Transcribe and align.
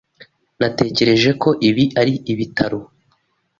Natekereje 0.59 1.29
ko 1.41 1.49
ibi 1.69 1.85
ari 2.01 2.13
ibitaro. 2.33 2.79